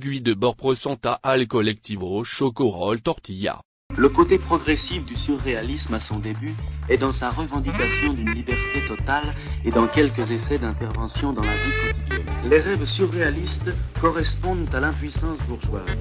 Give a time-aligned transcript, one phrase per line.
[0.00, 3.60] Gui de bord presenta al colectivo Chocorol Tortilla.
[3.98, 6.54] Le côté progressif du surréalisme à son début
[6.88, 11.72] est dans sa revendication d'une liberté totale et dans quelques essais d'intervention dans la vie
[11.82, 12.48] quotidienne.
[12.48, 15.98] Les rêves surréalistes correspondent à l'impuissance bourgeoise,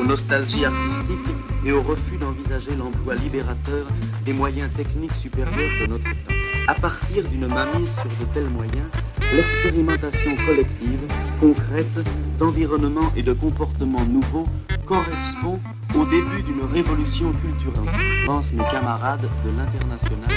[0.00, 3.86] aux nostalgies artistiques et au refus d'envisager l'emploi libérateur
[4.24, 6.34] des moyens techniques supérieurs de notre temps.
[6.66, 8.90] À partir d'une mainmise sur de tels moyens,
[9.34, 11.00] l'expérimentation collective,
[11.40, 12.08] concrète,
[12.38, 14.46] d'environnement et de comportements nouveaux
[14.86, 15.60] correspond
[15.94, 17.90] au début d'une révolution culturelle,
[18.26, 20.30] pensent mes camarades de l'international.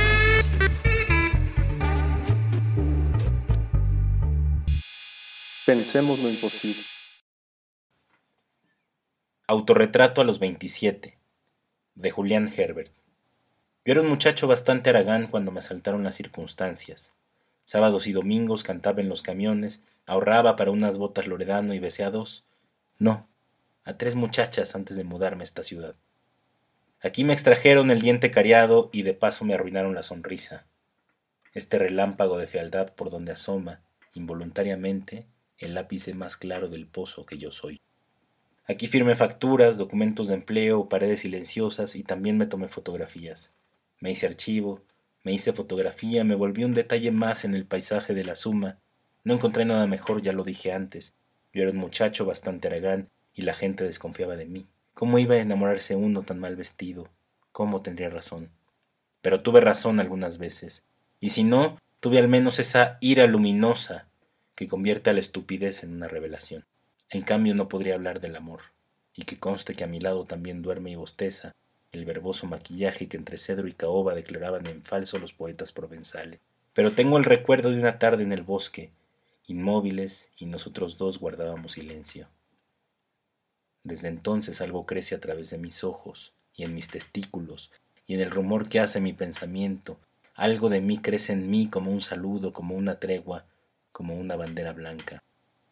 [5.66, 6.83] Pensemos lo imposible.
[9.47, 11.17] Autorretrato a los 27,
[11.95, 12.91] de Julián Herbert.
[13.85, 17.13] Yo era un muchacho bastante aragán cuando me asaltaron las circunstancias.
[17.69, 22.09] Sábados y domingos cantaba en los camiones, ahorraba para unas botas Loredano y besé a
[22.09, 22.43] dos.
[22.97, 23.29] No,
[23.83, 25.93] a tres muchachas antes de mudarme a esta ciudad.
[26.99, 30.66] Aquí me extrajeron el diente cariado y de paso me arruinaron la sonrisa.
[31.53, 33.81] Este relámpago de fealdad por donde asoma,
[34.16, 35.27] involuntariamente,
[35.59, 37.79] el ápice más claro del pozo que yo soy.
[38.66, 43.53] Aquí firmé facturas, documentos de empleo, paredes silenciosas y también me tomé fotografías.
[43.99, 44.81] Me hice archivo,
[45.23, 48.78] me hice fotografía, me volví un detalle más en el paisaje de la suma.
[49.23, 51.16] No encontré nada mejor, ya lo dije antes.
[51.53, 54.67] Yo era un muchacho bastante aragán y la gente desconfiaba de mí.
[54.94, 57.09] ¿Cómo iba a enamorarse uno tan mal vestido?
[57.52, 58.50] ¿Cómo tendría razón?
[59.22, 60.84] Pero tuve razón algunas veces,
[61.20, 64.08] y si no, tuve al menos esa ira luminosa
[64.56, 66.66] que convierte a la estupidez en una revelación.
[67.09, 68.62] En cambio no podría hablar del amor,
[69.14, 71.53] y que conste que a mi lado también duerme y bosteza
[71.91, 76.39] el verboso maquillaje que entre cedro y caoba declaraban en falso los poetas provenzales.
[76.73, 78.91] Pero tengo el recuerdo de una tarde en el bosque,
[79.47, 82.27] inmóviles, y nosotros dos guardábamos silencio.
[83.83, 87.71] Desde entonces algo crece a través de mis ojos y en mis testículos
[88.05, 89.99] y en el rumor que hace mi pensamiento.
[90.35, 93.45] Algo de mí crece en mí como un saludo, como una tregua,
[93.91, 95.23] como una bandera blanca.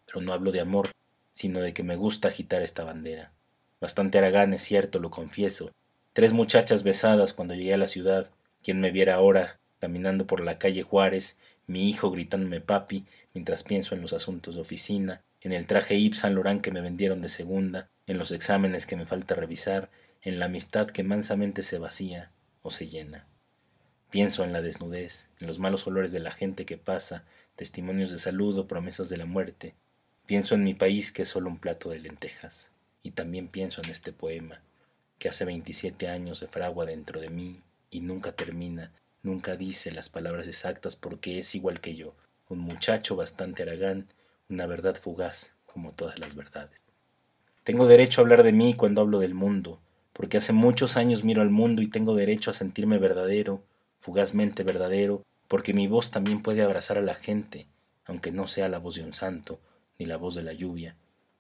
[0.06, 0.92] Pero no hablo de amor,
[1.34, 3.32] sino de que me gusta agitar esta bandera.
[3.80, 5.72] Bastante aragán es cierto, lo confieso.
[6.18, 8.32] Tres muchachas besadas cuando llegué a la ciudad.
[8.64, 13.06] Quien me viera ahora, caminando por la calle Juárez, mi hijo gritándome papi,
[13.36, 16.82] mientras pienso en los asuntos de oficina, en el traje Yves Saint Laurent que me
[16.82, 19.92] vendieron de segunda, en los exámenes que me falta revisar,
[20.24, 22.32] en la amistad que mansamente se vacía
[22.64, 23.28] o se llena.
[24.10, 27.26] Pienso en la desnudez, en los malos olores de la gente que pasa,
[27.56, 29.76] testimonios de salud o promesas de la muerte.
[30.26, 32.72] Pienso en mi país que es solo un plato de lentejas.
[33.04, 34.64] Y también pienso en este poema,
[35.20, 38.92] que hace 27 años se fragua dentro de mí y nunca termina,
[39.24, 42.16] nunca dice las palabras exactas porque es igual que yo,
[42.50, 44.08] un muchacho bastante aragán,
[44.50, 46.82] una verdad fugaz como todas las verdades.
[47.64, 49.82] Tengo derecho a hablar de mí cuando hablo del mundo,
[50.14, 53.62] porque hace muchos años miro al mundo y tengo derecho a sentirme verdadero,
[54.00, 57.68] fugazmente verdadero, porque mi voz también puede abrazar a la gente,
[58.06, 59.60] aunque no sea la voz de un santo,
[60.00, 60.96] ni la voz de la lluvia,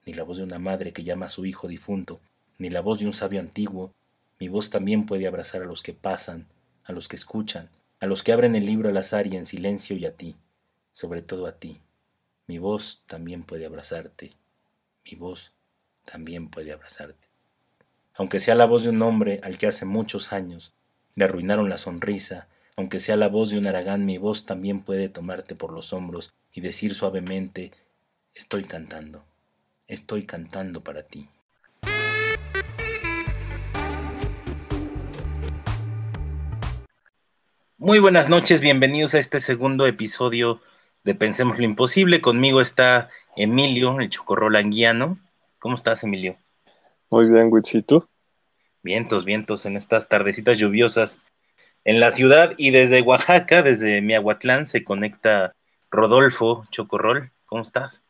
[0.05, 2.19] ni la voz de una madre que llama a su hijo difunto,
[2.57, 3.93] ni la voz de un sabio antiguo,
[4.39, 6.47] mi voz también puede abrazar a los que pasan,
[6.83, 7.69] a los que escuchan,
[7.99, 10.35] a los que abren el libro al azar y en silencio y a ti,
[10.93, 11.79] sobre todo a ti.
[12.45, 14.33] Mi voz también puede abrazarte,
[15.05, 15.51] mi voz
[16.05, 17.27] también puede abrazarte.
[18.15, 20.73] Aunque sea la voz de un hombre al que hace muchos años
[21.15, 25.09] le arruinaron la sonrisa, aunque sea la voz de un aragán, mi voz también puede
[25.09, 27.71] tomarte por los hombros y decir suavemente,
[28.33, 29.23] estoy cantando,
[29.87, 31.27] estoy cantando para ti.
[37.79, 40.61] Muy buenas noches, bienvenidos a este segundo episodio
[41.03, 42.21] de Pensemos lo Imposible.
[42.21, 45.19] Conmigo está Emilio, el chocorrol anguiano.
[45.59, 46.37] ¿Cómo estás, Emilio?
[47.11, 48.09] Muy bien, Wichito.
[48.81, 51.19] Vientos, vientos en estas tardecitas lluviosas
[51.85, 55.53] en la ciudad y desde Oaxaca, desde Miahuatlán, se conecta
[55.91, 57.31] Rodolfo Chocorrol.
[57.45, 58.01] ¿Cómo estás?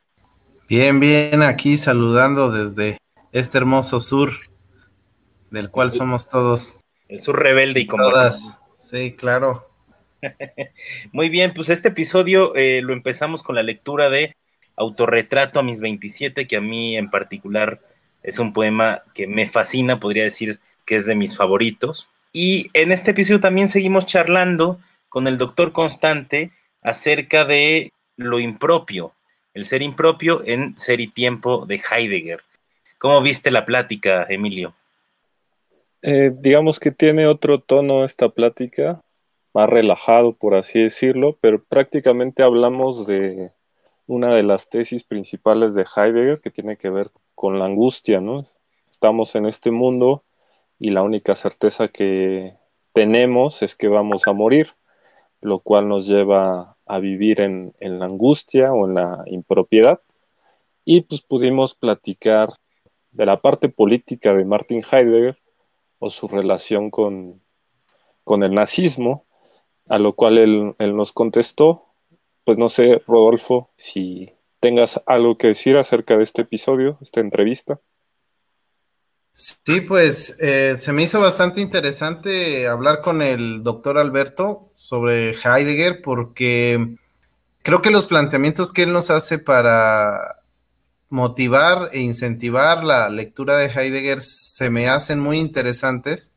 [0.70, 3.00] Bien, bien, aquí saludando desde
[3.34, 4.32] este hermoso sur,
[5.52, 6.80] del cual somos todos.
[7.10, 8.04] El sur rebelde y como.
[8.04, 8.58] Todas.
[8.78, 9.70] Sí, claro.
[11.12, 14.36] Muy bien, pues este episodio eh, lo empezamos con la lectura de
[14.76, 17.82] Autorretrato a mis 27, que a mí en particular
[18.22, 22.08] es un poema que me fascina, podría decir que es de mis favoritos.
[22.32, 26.52] Y en este episodio también seguimos charlando con el doctor Constante
[26.84, 29.14] acerca de lo impropio,
[29.56, 32.44] el ser impropio en Ser y Tiempo de Heidegger.
[33.00, 34.76] ¿Cómo viste la plática, Emilio?
[36.04, 39.02] Eh, digamos que tiene otro tono esta plática,
[39.54, 43.52] más relajado, por así decirlo, pero prácticamente hablamos de
[44.06, 48.44] una de las tesis principales de Heidegger que tiene que ver con la angustia, ¿no?
[48.92, 50.24] Estamos en este mundo
[50.80, 52.56] y la única certeza que
[52.94, 54.76] tenemos es que vamos a morir,
[55.42, 60.02] lo cual nos lleva a vivir en, en la angustia o en la impropiedad.
[60.86, 62.50] Y pues pudimos platicar
[63.12, 65.38] de la parte política de Martin Heidegger
[66.00, 67.42] o su relación con,
[68.24, 69.26] con el nazismo,
[69.88, 71.86] a lo cual él, nos contestó.
[72.44, 77.80] Pues no sé, Rodolfo, si tengas algo que decir acerca de este episodio, esta entrevista.
[79.32, 86.02] Sí, pues eh, se me hizo bastante interesante hablar con el doctor Alberto sobre Heidegger
[86.02, 86.96] porque
[87.62, 90.37] creo que los planteamientos que él nos hace para
[91.10, 96.34] motivar e incentivar la lectura de Heidegger se me hacen muy interesantes,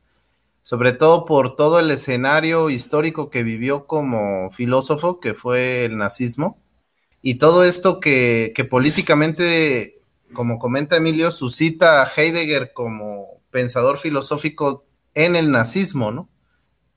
[0.62, 6.60] sobre todo por todo el escenario histórico que vivió como filósofo, que fue el nazismo,
[7.22, 9.94] y todo esto que, políticamente
[10.32, 14.84] como comenta Emilio, suscita a Heidegger como pensador filosófico
[15.14, 16.28] en el nazismo, ¿no?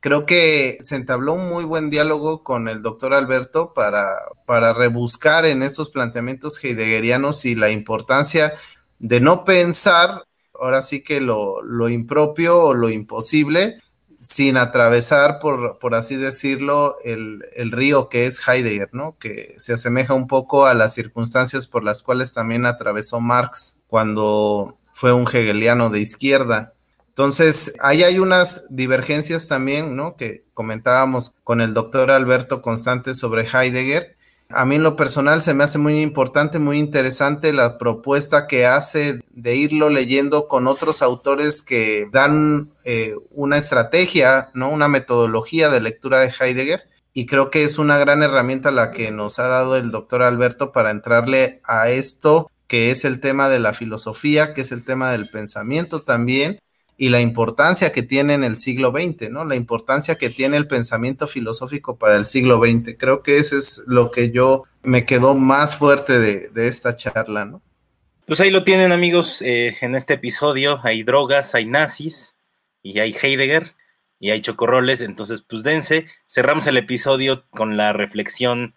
[0.04, 5.46] Creo que se entabló un muy buen diálogo con el doctor Alberto para, para rebuscar
[5.46, 8.56] en estos planteamientos heideggerianos y la importancia
[9.00, 13.78] de no pensar, ahora sí que lo, lo impropio o lo imposible,
[14.20, 19.18] sin atravesar, por, por así decirlo, el, el, río que es Heidegger, ¿no?
[19.18, 24.78] Que se asemeja un poco a las circunstancias por las cuales también atravesó Marx cuando
[24.92, 26.73] fue un hegeliano de izquierda.
[27.14, 30.16] Entonces, ahí hay unas divergencias también, ¿no?
[30.16, 34.18] Que comentábamos con el doctor Alberto Constante sobre Heidegger,
[34.56, 38.66] a mí en lo personal se me hace muy importante, muy interesante la propuesta que
[38.66, 44.70] hace de irlo leyendo con otros autores que dan eh, una estrategia, ¿no?
[44.70, 46.84] Una metodología de lectura de Heidegger.
[47.14, 50.72] Y creo que es una gran herramienta la que nos ha dado el doctor Alberto
[50.72, 55.12] para entrarle a esto que es el tema de la filosofía, que es el tema
[55.12, 56.60] del pensamiento también,
[57.04, 59.44] y la importancia que tiene en el siglo XX, ¿no?
[59.44, 62.96] La importancia que tiene el pensamiento filosófico para el siglo XX.
[62.98, 67.44] Creo que eso es lo que yo me quedó más fuerte de, de esta charla,
[67.44, 67.62] ¿no?
[68.26, 70.80] Pues ahí lo tienen amigos eh, en este episodio.
[70.82, 72.36] Hay drogas, hay nazis
[72.82, 73.74] y hay Heidegger
[74.18, 75.02] y hay chocorroles.
[75.02, 76.06] Entonces, pues dense.
[76.26, 78.76] Cerramos el episodio con la reflexión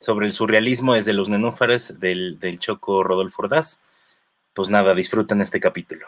[0.00, 3.78] sobre el surrealismo desde los nenúfares del, del Choco Rodolfo Ordaz.
[4.54, 6.06] Pues nada, disfruten este capítulo.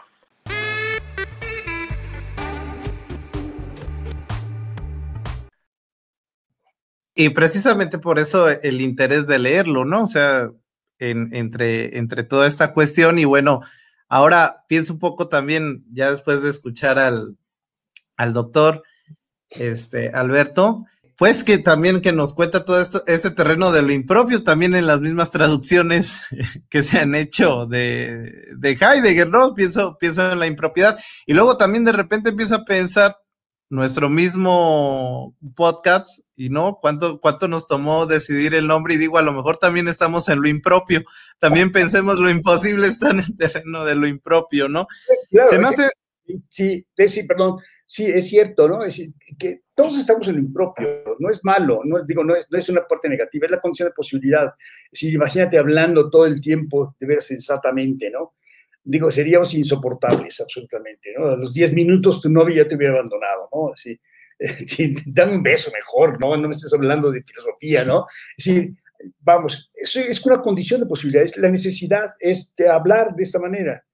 [7.21, 10.05] Y precisamente por eso el interés de leerlo, ¿no?
[10.05, 10.51] O sea,
[10.99, 13.61] entre, entre toda esta cuestión y bueno,
[14.09, 17.37] ahora pienso un poco también, ya después de escuchar al,
[18.17, 18.85] al doctor
[19.51, 20.87] este, Alberto,
[21.19, 24.87] pues que también que nos cuenta todo esto, este terreno de lo impropio, también en
[24.87, 26.23] las mismas traducciones
[26.71, 29.53] que se han hecho de, de Heidegger, ¿no?
[29.53, 30.99] Pienso, pienso en la impropiedad.
[31.27, 33.19] Y luego también de repente empiezo a pensar
[33.71, 39.23] nuestro mismo podcast y no, ¿cuánto, cuánto nos tomó decidir el nombre y digo, a
[39.23, 41.05] lo mejor también estamos en lo impropio,
[41.39, 44.87] también pensemos lo imposible está en el terreno de lo impropio, ¿no?
[45.31, 45.89] Claro, Se me hace...
[46.49, 48.81] Sí, sí, perdón, sí, es cierto, ¿no?
[48.83, 52.47] Es decir, que todos estamos en lo impropio, no es malo, no, digo, no es,
[52.51, 54.55] no es una parte negativa, es la condición de posibilidad.
[54.93, 58.35] Es imagínate hablando todo el tiempo de ver sensatamente, ¿no?
[58.91, 61.29] Digo, seríamos insoportables absolutamente, ¿no?
[61.29, 63.73] A los 10 minutos tu novia ya te hubiera abandonado, ¿no?
[63.73, 63.99] Así,
[65.07, 66.37] dame un beso mejor, ¿no?
[66.37, 68.07] No me estés hablando de filosofía, ¿no?
[68.37, 68.75] Es decir,
[69.21, 73.85] vamos, eso es una condición de posibilidades, la necesidad es de hablar de esta manera,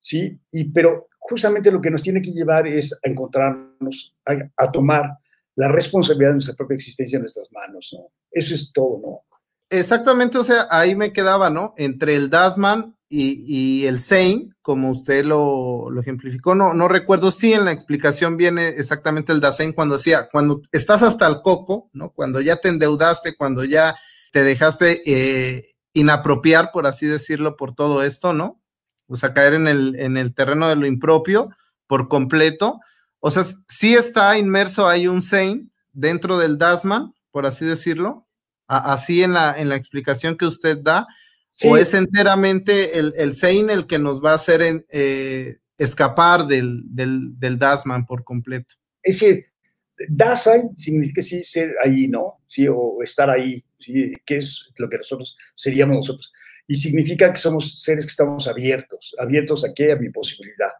[0.00, 0.38] ¿sí?
[0.52, 5.10] Y, pero justamente lo que nos tiene que llevar es a encontrarnos, a, a tomar
[5.56, 8.12] la responsabilidad de nuestra propia existencia en nuestras manos, ¿no?
[8.30, 9.22] Eso es todo, ¿no?
[9.68, 11.74] Exactamente, o sea, ahí me quedaba, ¿no?
[11.76, 17.64] Entre el Dasman y, el Sein, como usted lo, ejemplificó, no, no recuerdo si en
[17.64, 22.10] la explicación viene exactamente el Dasein cuando decía, cuando estás hasta el coco, ¿no?
[22.10, 23.96] Cuando ya te endeudaste, cuando ya
[24.32, 28.60] te dejaste eh, inapropiar, por así decirlo, por todo esto, ¿no?
[29.06, 31.50] O sea, caer en el, en el terreno de lo impropio
[31.86, 32.80] por completo.
[33.20, 38.26] O sea, sí está inmerso ahí un Sein dentro del Dasman, por así decirlo,
[38.66, 41.06] así en la, en la explicación que usted da,
[41.64, 46.82] ¿O es enteramente el, el Sein el que nos va a hacer eh, escapar del,
[46.86, 48.74] del, del, Dasman por completo?
[49.02, 49.46] Es decir,
[50.08, 52.40] Dasein significa sí ser ahí, ¿no?
[52.46, 54.12] Sí, o estar ahí, ¿sí?
[54.24, 56.32] que es lo que nosotros seríamos nosotros.
[56.68, 59.14] Y significa que somos seres que estamos abiertos.
[59.18, 59.92] ¿Abiertos a qué?
[59.92, 60.70] A mi posibilidad.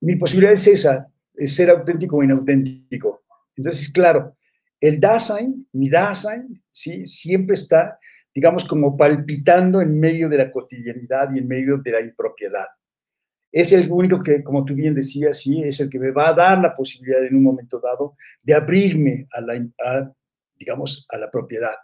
[0.00, 3.22] Mi posibilidad es esa, es ser auténtico o inauténtico.
[3.56, 4.36] Entonces, claro,
[4.80, 7.06] el Dasein, mi Dasein, ¿sí?
[7.06, 7.98] siempre está
[8.34, 12.66] digamos, como palpitando en medio de la cotidianidad y en medio de la impropiedad.
[13.52, 16.34] Es el único que, como tú bien decías, sí, es el que me va a
[16.34, 20.14] dar la posibilidad en un momento dado de abrirme a la,
[20.54, 21.74] digamos, a la propiedad.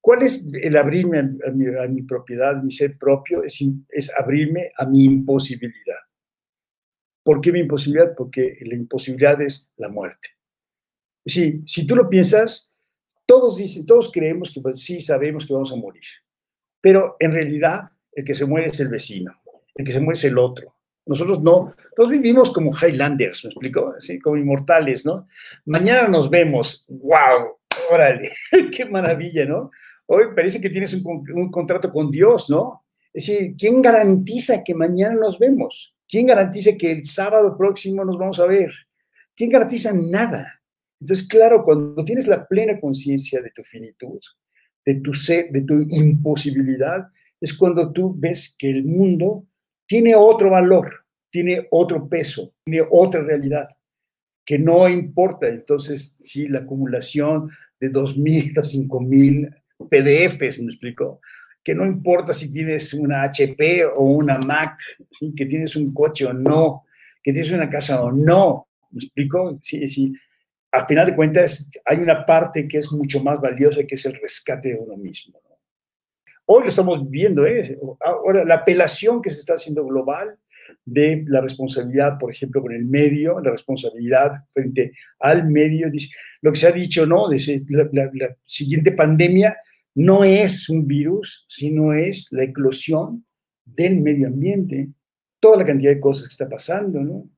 [0.00, 3.42] ¿Cuál es el abrirme a, mi, propiedad, a mi ser propio?
[3.42, 5.96] Es, es abrirme a mi imposibilidad.
[7.22, 8.14] ¿Por qué mi imposibilidad?
[8.14, 10.28] Porque la imposibilidad es la muerte.
[11.24, 12.73] Sí, si tú lo piensas,
[13.26, 16.04] todos dicen, todos creemos que pues, sí sabemos que vamos a morir,
[16.80, 19.32] pero en realidad el que se muere es el vecino,
[19.74, 20.74] el que se muere es el otro.
[21.06, 23.94] Nosotros no, nos vivimos como Highlanders, ¿me explico?
[24.22, 25.28] Como inmortales, ¿no?
[25.66, 27.58] Mañana nos vemos, wow,
[27.90, 28.30] órale,
[28.74, 29.70] qué maravilla, ¿no?
[30.06, 32.84] Hoy parece que tienes un, un contrato con Dios, ¿no?
[33.12, 35.94] Es decir, ¿quién garantiza que mañana nos vemos?
[36.08, 38.72] ¿Quién garantiza que el sábado próximo nos vamos a ver?
[39.36, 40.62] ¿Quién garantiza nada?
[41.04, 44.18] Entonces, claro, cuando tienes la plena conciencia de tu finitud,
[44.86, 47.08] de tu ser, de tu imposibilidad,
[47.38, 49.44] es cuando tú ves que el mundo
[49.86, 53.68] tiene otro valor, tiene otro peso, tiene otra realidad,
[54.46, 55.46] que no importa.
[55.46, 59.54] Entonces, sí, la acumulación de 2.000 o 5.000
[59.90, 61.20] PDFs, me explico,
[61.62, 64.78] que no importa si tienes una HP o una Mac,
[65.36, 66.84] que tienes un coche o no,
[67.22, 69.58] que tienes una casa o no, ¿me explico?
[69.60, 70.14] Sí, sí,
[70.74, 74.14] a final de cuentas hay una parte que es mucho más valiosa, que es el
[74.14, 75.40] rescate de uno mismo.
[76.46, 77.78] Hoy lo estamos viendo, ¿eh?
[78.00, 80.36] ahora la apelación que se está haciendo global
[80.84, 85.86] de la responsabilidad, por ejemplo, con el medio, la responsabilidad frente al medio,
[86.42, 87.28] lo que se ha dicho, ¿no?
[87.30, 89.56] La, la siguiente pandemia
[89.94, 93.24] no es un virus, sino es la eclosión
[93.64, 94.88] del medio ambiente,
[95.38, 97.30] toda la cantidad de cosas que está pasando, ¿no?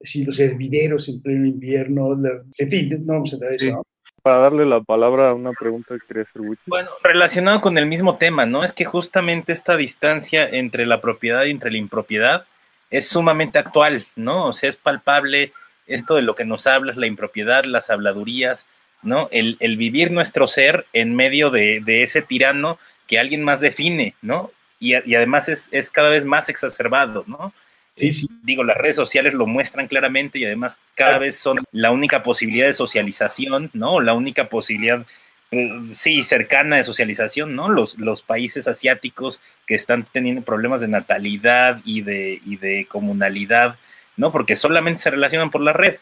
[0.00, 2.16] Si los hervideros en pleno invierno,
[2.58, 3.86] en fin, no vamos a entrar eso,
[4.22, 8.16] Para darle la palabra a una pregunta que quería hacer Bueno, relacionado con el mismo
[8.16, 8.64] tema, ¿no?
[8.64, 12.44] Es que justamente esta distancia entre la propiedad y entre la impropiedad
[12.90, 14.46] es sumamente actual, ¿no?
[14.46, 15.52] O sea, es palpable
[15.86, 18.66] esto de lo que nos hablas, la impropiedad, las habladurías,
[19.02, 19.28] ¿no?
[19.30, 24.50] El, vivir nuestro ser en medio de, ese tirano que alguien más define, ¿no?
[24.78, 27.52] Y, y además es, es, cada vez más exacerbado, ¿no?
[27.96, 28.28] Sí, sí.
[28.42, 32.66] Digo, las redes sociales lo muestran claramente y además cada vez son la única posibilidad
[32.66, 34.00] de socialización, ¿no?
[34.00, 35.06] La única posibilidad,
[35.50, 37.70] eh, sí, cercana de socialización, ¿no?
[37.70, 43.78] Los, los países asiáticos que están teniendo problemas de natalidad y de, y de comunalidad,
[44.18, 44.30] ¿no?
[44.30, 45.96] Porque solamente se relacionan por la red,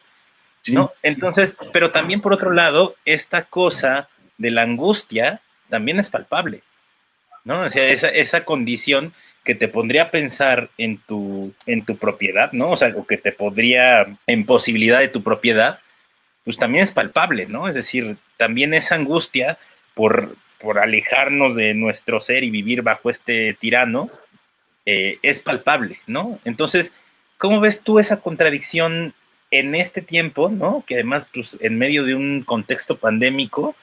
[0.67, 0.91] ¿no?
[1.05, 6.63] Entonces, pero también por otro lado, esta cosa de la angustia también es palpable,
[7.45, 7.61] ¿no?
[7.61, 9.13] O sea, esa, esa condición
[9.45, 12.71] que te pondría a pensar en tu, en tu propiedad, ¿no?
[12.71, 15.81] O sea, algo que te podría, en posibilidad de tu propiedad,
[16.45, 17.69] pues también es palpable, ¿no?
[17.69, 19.59] Es decir, también esa angustia
[19.95, 24.11] por, por alejarnos de nuestro ser y vivir bajo este tirano
[24.87, 26.39] eh, es palpable, ¿no?
[26.45, 26.93] Entonces,
[27.37, 29.15] ¿cómo ves tú esa contradicción
[29.51, 30.83] en este tiempo, ¿no?
[30.87, 33.77] Que además, pues, en medio de un contexto pandémico,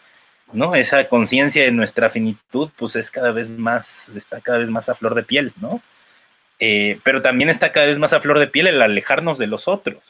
[0.53, 0.75] ¿no?
[0.75, 4.96] Esa conciencia de nuestra finitud, pues es cada vez más, está cada vez más a
[4.96, 5.81] flor de piel, ¿no?
[6.60, 9.67] Eh, pero también está cada vez más a flor de piel el alejarnos de los
[9.67, 10.03] otros,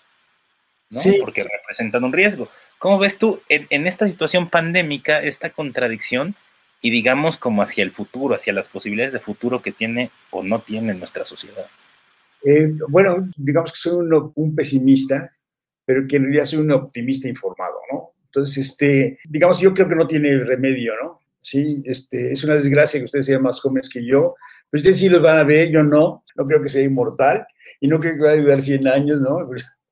[0.90, 1.00] ¿no?
[1.00, 2.50] Sí, Porque representan un riesgo.
[2.78, 6.36] ¿Cómo ves tú en, esta situación pandémica esta contradicción
[6.82, 10.60] y digamos como hacia el futuro, hacia las posibilidades de futuro que tiene o no
[10.60, 11.68] tiene nuestra sociedad?
[12.44, 15.32] Eh, bueno, digamos que soy un, un pesimista,
[15.86, 18.01] pero que en realidad soy un optimista informado, ¿no?
[18.34, 21.20] Entonces, este, digamos, yo creo que no tiene remedio, ¿no?
[21.42, 24.36] Sí, este, es una desgracia que ustedes sean más jóvenes que yo,
[24.70, 27.46] pero ustedes sí los van a ver, yo no, no creo que sea inmortal
[27.82, 29.40] y no creo que vaya a durar 100 años, ¿no?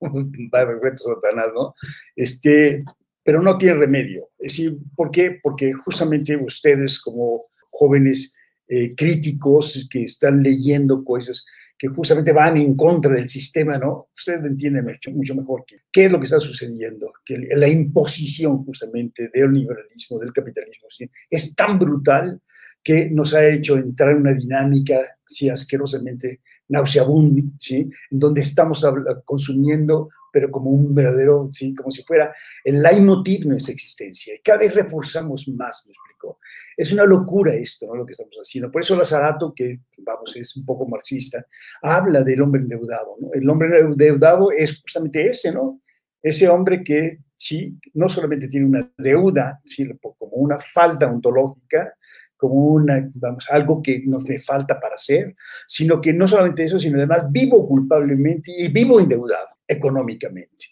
[0.00, 1.74] De retos Satanás, ¿no?
[2.16, 2.82] Este,
[3.22, 4.30] pero no tiene remedio.
[4.38, 5.38] Es decir, ¿por qué?
[5.42, 8.34] Porque justamente ustedes como jóvenes
[8.68, 11.44] eh, críticos que están leyendo cosas,
[11.80, 14.08] que justamente van en contra del sistema, ¿no?
[14.14, 18.62] Usted entiende mucho, mucho mejor que, qué es lo que está sucediendo, que la imposición
[18.66, 20.88] justamente del liberalismo, del capitalismo,
[21.30, 22.38] es tan brutal
[22.84, 27.88] que nos ha hecho entrar en una dinámica, sí, asquerosamente nauseabunda, ¿sí?
[28.10, 28.86] En donde estamos
[29.24, 31.74] consumiendo, pero como un verdadero, ¿sí?
[31.74, 32.34] Como si fuera
[32.64, 34.34] el leitmotiv de nuestra existencia.
[34.34, 36.38] Y cada vez reforzamos más, ¿me explico?
[36.76, 37.94] Es una locura esto, ¿no?
[37.94, 38.70] Lo que estamos haciendo.
[38.70, 41.44] Por eso Lazarato, que vamos, es un poco marxista,
[41.82, 43.32] habla del hombre endeudado, ¿no?
[43.32, 45.80] El hombre endeudado es justamente ese, ¿no?
[46.22, 49.88] Ese hombre que sí, no solamente tiene una deuda, ¿sí?
[50.00, 51.94] como una falta ontológica,
[52.36, 55.34] como una, vamos, algo que nos falta para hacer,
[55.66, 60.66] sino que no solamente eso, sino además vivo culpablemente y vivo endeudado económicamente.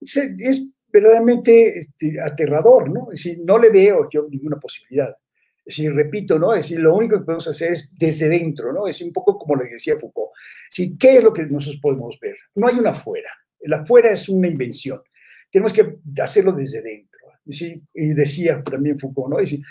[0.00, 3.10] Es, es verdaderamente este, aterrador, ¿no?
[3.12, 5.10] Es decir, no le veo yo ninguna posibilidad.
[5.66, 6.52] Es decir, repito, ¿no?
[6.52, 8.86] Es decir, lo único que podemos hacer es desde dentro, ¿no?
[8.86, 10.30] Es un poco como lo decía Foucault.
[10.70, 12.36] Sí, ¿Qué es lo que nosotros podemos ver?
[12.54, 13.30] No hay una afuera.
[13.58, 15.00] El afuera es una invención.
[15.50, 17.20] Tenemos que hacerlo desde dentro.
[17.48, 17.82] ¿sí?
[17.92, 19.38] Y decía también Foucault, ¿no?
[19.38, 19.64] Es decir,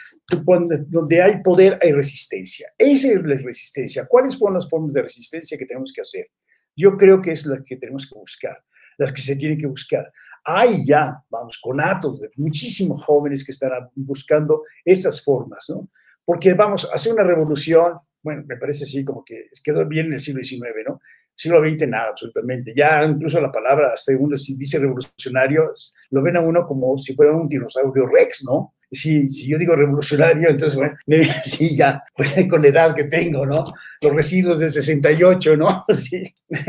[0.88, 2.72] donde hay poder hay resistencia.
[2.78, 4.06] Esa es la resistencia.
[4.08, 6.28] ¿Cuáles son las formas de resistencia que tenemos que hacer?
[6.76, 8.64] Yo creo que es las que tenemos que buscar,
[8.98, 10.12] las que se tienen que buscar.
[10.46, 15.90] Hay ya, vamos, conatos de muchísimos jóvenes que están buscando estas formas, ¿no?
[16.26, 20.20] Porque vamos, hacer una revolución, bueno, me parece así como que quedó bien en el
[20.20, 21.00] siglo XIX, ¿no?
[21.36, 22.74] Siglo XX nada, absolutamente.
[22.76, 25.74] Ya incluso la palabra, hasta uno si dice revolucionario,
[26.12, 28.76] lo ven a uno como si fuera un dinosaurio rex, ¿no?
[28.94, 30.96] Si, si yo digo revolucionario, entonces, bueno,
[31.44, 33.64] sí, ya, pues, con la edad que tengo, ¿no?
[34.02, 35.86] Los residuos del 68, ¿no?
[35.98, 36.24] Sí,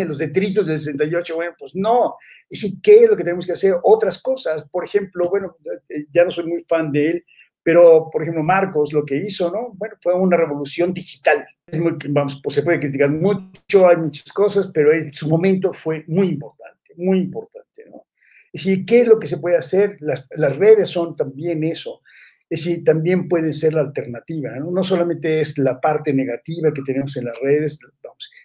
[0.04, 2.16] los detritos del 68, bueno, pues no.
[2.48, 3.74] Y sí, ¿qué es lo que tenemos que hacer?
[3.82, 4.64] Otras cosas.
[4.70, 5.56] Por ejemplo, bueno,
[6.10, 7.24] ya no soy muy fan de él,
[7.64, 9.72] pero, por ejemplo, Marcos lo que hizo, ¿no?
[9.74, 11.44] Bueno, fue una revolución digital.
[11.66, 15.72] Es muy, vamos, pues se puede criticar mucho, hay muchas cosas, pero en su momento
[15.72, 18.04] fue muy importante, muy importante, ¿no?
[18.54, 19.96] Es decir, ¿qué es lo que se puede hacer?
[19.98, 22.00] Las, las redes son también eso.
[22.48, 24.50] Es decir, también pueden ser la alternativa.
[24.60, 24.70] ¿no?
[24.70, 27.80] no solamente es la parte negativa que tenemos en las redes,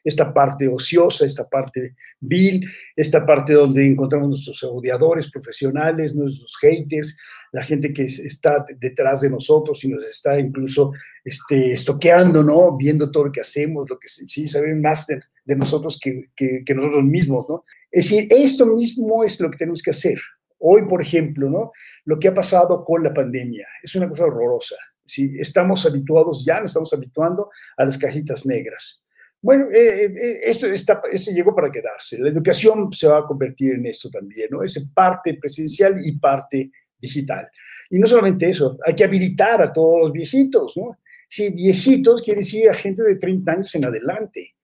[0.04, 7.16] esta parte ociosa, esta parte vil, esta parte donde encontramos nuestros odiadores profesionales, nuestros haters,
[7.52, 10.92] la gente que está detrás de nosotros y nos está incluso
[11.24, 12.76] este, estoqueando, ¿no?
[12.78, 15.20] Viendo todo lo que hacemos, lo que sí saben más de,
[15.56, 17.64] nosotros que, que, que, nosotros mismos, ¿no?
[17.92, 20.20] Es decir, esto mismo es lo que tenemos que hacer.
[20.60, 21.72] Hoy, por ejemplo, ¿no?
[22.06, 24.76] Lo que ha pasado con la pandemia es una cosa horrorosa.
[25.06, 25.34] ¿sí?
[25.40, 29.02] Estamos habituados, ya nos estamos habituando a las cajitas negras.
[29.42, 32.18] Bueno, eh, eh, eh, esto está, ese llegó para quedarse.
[32.20, 34.64] La educación se va a convertir en esto también, ¿no?
[34.64, 37.50] Es parte presencial y parte digital.
[37.90, 40.98] Y no solamente eso, hay que habilitar a todos los viejitos, ¿no?
[41.28, 44.56] Si viejitos quiere decir a gente de 30 años en adelante,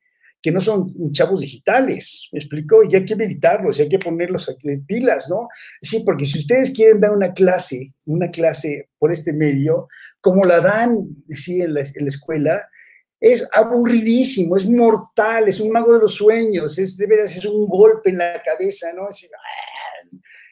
[0.46, 2.84] que no son chavos digitales, ¿me explico?
[2.84, 5.48] Y hay que habilitarlos, hay que ponerlos aquí en pilas, ¿no?
[5.82, 9.88] Sí, porque si ustedes quieren dar una clase, una clase por este medio,
[10.22, 12.64] como la dan, sí, en la, escuela,
[13.20, 18.12] es aburridísimo, es mortal, es un mago de los sueños, es de veras, un golpe
[18.12, 19.10] en la cabeza, ¿no?
[19.10, 19.28] Es,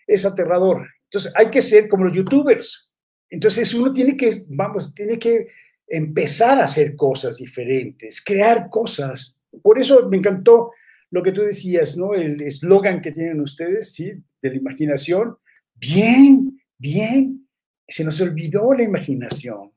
[0.08, 0.88] es aterrador.
[1.04, 2.90] Entonces, hay que ser como los youtubers.
[3.30, 5.50] Entonces, uno tiene que, vamos, tiene que
[5.88, 9.38] empezar a hacer cosas diferentes, crear cosas.
[9.62, 10.72] Por eso me encantó
[11.12, 12.14] lo que tú decías, ¿no?
[12.14, 14.14] El eslogan que tienen ustedes, ¿sí?
[14.42, 15.38] De la imaginación.
[15.76, 17.48] Bien, bien.
[17.88, 19.72] Se nos olvidó la imaginación.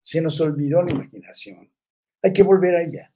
[0.00, 1.70] Se nos olvidó la imaginación.
[2.22, 3.10] Hay que volver a ella.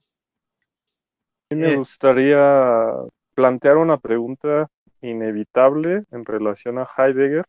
[1.49, 2.91] me gustaría
[3.35, 4.69] plantear una pregunta
[5.01, 7.45] inevitable en relación a Heidegger,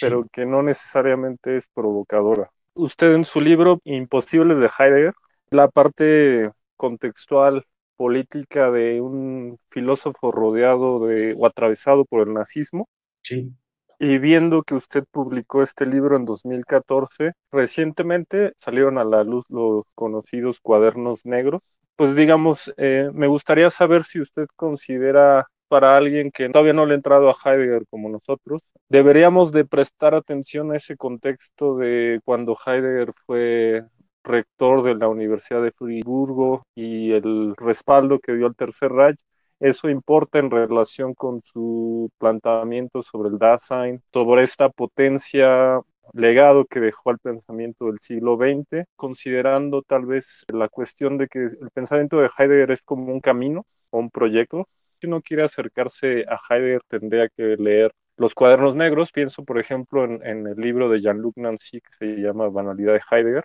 [0.00, 2.50] pero que no necesariamente es provocadora.
[2.72, 5.12] Usted en su libro Imposibles de Heidegger,
[5.50, 7.66] la parte contextual
[7.96, 12.88] política de un filósofo rodeado de o atravesado por el nazismo.
[13.22, 13.52] Sí.
[13.98, 19.84] Y viendo que usted publicó este libro en 2014, recientemente salieron a la luz los
[19.94, 21.62] conocidos cuadernos negros.
[21.96, 26.94] Pues digamos, eh, me gustaría saber si usted considera para alguien que todavía no le
[26.94, 32.56] ha entrado a Heidegger como nosotros, deberíamos de prestar atención a ese contexto de cuando
[32.66, 33.84] Heidegger fue
[34.24, 39.18] rector de la Universidad de Friburgo y el respaldo que dio al Tercer Reich.
[39.60, 45.80] Eso importa en relación con su planteamiento sobre el Dasein, sobre esta potencia
[46.12, 51.38] legado que dejó al pensamiento del siglo XX, considerando tal vez la cuestión de que
[51.38, 54.68] el pensamiento de Heidegger es como un camino o un proyecto,
[55.00, 59.12] si uno quiere acercarse a Heidegger tendría que leer los cuadernos negros.
[59.12, 63.44] Pienso, por ejemplo, en, el libro de Jean-Luc Nancy que se llama Banalidad de Heidegger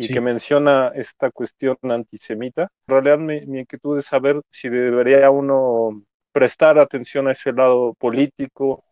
[0.00, 2.70] y que menciona esta cuestión antisemita.
[2.86, 8.84] En realidad mi, inquietud es saber si debería uno prestar atención a ese lado político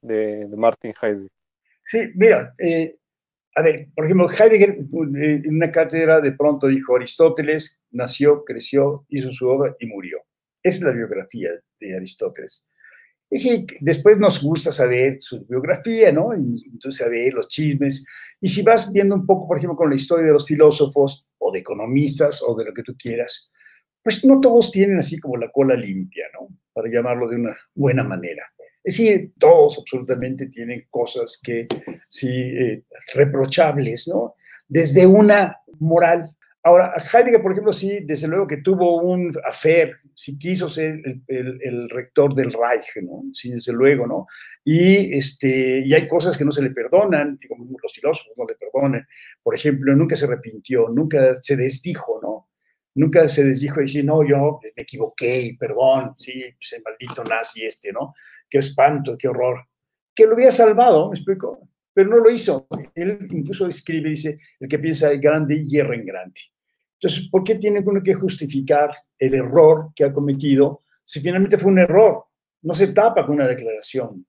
[0.00, 1.28] de, Martin Heidegger.
[1.84, 2.96] Sí, mira, eh,
[3.54, 9.04] a ver, por ejemplo, Heidegger eh, en una cátedra de pronto dijo, Aristóteles nació, creció,
[9.10, 10.22] hizo su obra y murió.
[10.62, 12.66] Esa es la biografía de Aristóteles.
[13.34, 16.32] Y sí, después nos gusta saber su biografía, ¿no?
[16.32, 18.06] Entonces saber los chismes.
[18.40, 21.50] Y si vas viendo un poco, por ejemplo, con la historia de los filósofos o
[21.50, 23.50] de economistas o de lo que tú quieras,
[24.04, 26.46] pues no todos tienen así como la cola limpia, ¿no?
[26.72, 28.44] Para llamarlo de una buena manera.
[28.84, 31.66] Es decir, todos absolutamente tienen cosas que,
[32.08, 34.36] sí, eh, reprochables, ¿no?
[34.68, 36.30] Desde una moral
[36.66, 41.90] Ahora, Heidegger, por ejemplo, sí, desde luego que tuvo un affair, sí quiso ser el,
[41.90, 43.22] rector del Reich, ¿no?
[43.34, 44.26] Sí, desde luego, ¿no?
[44.64, 48.54] Y, este, y hay cosas que no se le perdonan, como los filósofos no le
[48.54, 49.06] perdonan.
[49.42, 52.48] Por ejemplo, nunca se arrepintió, nunca se desdijo, ¿no?
[52.94, 57.66] Nunca se desdijo y decir, no, yo me equivoqué, perdón, sí, pues el maldito nazi
[57.66, 58.14] este, ¿no?
[58.48, 59.66] Qué espanto, qué horror.
[60.14, 61.68] Que lo había salvado, ¿me explico?
[61.92, 62.66] Pero no lo hizo.
[62.94, 66.40] Él incluso escribe, dice, el que piensa grande, hierra en grande.
[67.00, 71.72] Entonces, ¿por qué tiene uno que justificar el error que ha cometido si finalmente fue
[71.72, 72.24] un error?
[72.62, 74.26] No se tapa con una declaración.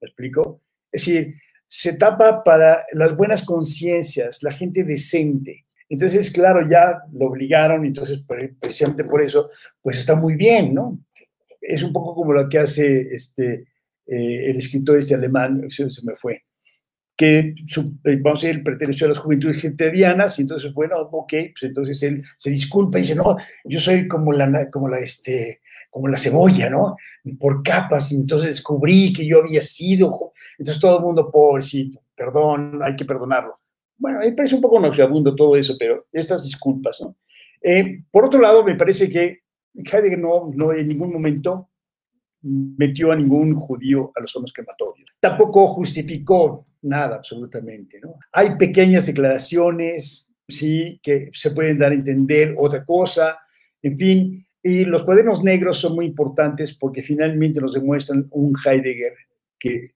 [0.00, 0.62] ¿Me explico?
[0.90, 1.34] Es decir,
[1.66, 5.66] se tapa para las buenas conciencias, la gente decente.
[5.88, 8.22] Entonces, claro, ya lo obligaron, entonces,
[8.60, 9.50] precisamente por eso,
[9.82, 10.98] pues está muy bien, ¿no?
[11.60, 13.66] Es un poco como lo que hace este,
[14.06, 16.44] eh, el escritor este alemán, se me fue,
[17.16, 21.32] que eh, vamos a decir, él perteneció a las juventudes genterianas, y entonces, bueno, ok,
[21.52, 25.60] pues entonces él se disculpa y dice, no, yo soy como la, como la, este,
[25.90, 26.96] como la cebolla, ¿no?
[27.38, 32.80] Por capas, y entonces descubrí que yo había sido, entonces todo el mundo, pobrecito, perdón,
[32.82, 33.54] hay que perdonarlo.
[33.96, 37.16] Bueno, me parece un poco nauseabundo todo eso, pero estas disculpas, ¿no?
[37.62, 41.70] Eh, por otro lado, me parece que Heidegger no, no en ningún momento
[42.42, 44.94] metió a ningún judío a los hombres mató.
[45.18, 48.00] Tampoco justificó nada absolutamente.
[48.00, 48.18] ¿no?
[48.32, 53.38] Hay pequeñas declaraciones, sí, que se pueden dar a entender otra cosa,
[53.82, 59.12] en fin, y los cuadernos negros son muy importantes porque finalmente nos demuestran un Heidegger
[59.58, 59.90] que,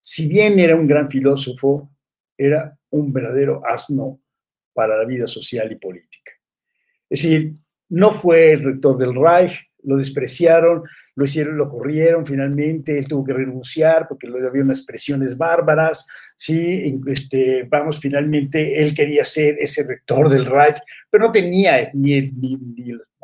[0.00, 1.90] si bien era un gran filósofo,
[2.36, 4.20] era un verdadero asno
[4.74, 6.32] para la vida social y política.
[7.08, 7.54] Es decir,
[7.88, 10.82] no fue el rector del Reich, lo despreciaron,
[11.14, 16.98] lo hicieron, lo corrieron finalmente, él tuvo que renunciar porque había unas presiones bárbaras, sí,
[17.06, 20.78] este, vamos, finalmente él quería ser ese rector del Reich,
[21.10, 22.32] pero no tenía ni el,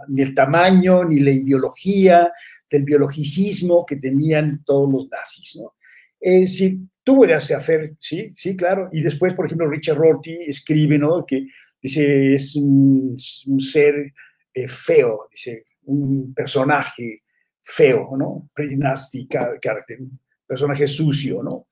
[0.08, 2.30] ni, el tamaño, ni la ideología
[2.68, 5.74] del biologicismo que tenían todos los nazis, ¿no?
[6.20, 10.98] Eh, sí, tuvo de hacer, sí, sí, claro, y después, por ejemplo, Richard Rorty escribe,
[10.98, 11.24] ¿no?
[11.24, 11.46] Que
[11.80, 13.16] dice, es un,
[13.60, 14.12] ser
[14.52, 17.22] eh, feo, dice, un personaje
[17.66, 18.48] feo, ¿no?
[18.56, 19.98] Nasty character,
[20.46, 21.66] personaje sucio, ¿no?